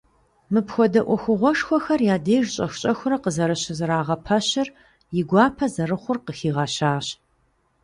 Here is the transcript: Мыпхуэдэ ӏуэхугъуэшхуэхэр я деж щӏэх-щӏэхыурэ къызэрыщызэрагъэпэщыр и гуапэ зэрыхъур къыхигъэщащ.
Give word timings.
Мыпхуэдэ 0.53 1.01
ӏуэхугъуэшхуэхэр 1.05 2.01
я 2.13 2.15
деж 2.25 2.45
щӏэх-щӏэхыурэ 2.55 3.17
къызэрыщызэрагъэпэщыр 3.23 4.67
и 5.19 5.21
гуапэ 5.29 5.65
зэрыхъур 5.73 6.17
къыхигъэщащ. 6.25 7.07